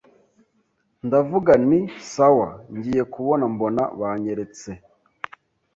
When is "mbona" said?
3.53-3.83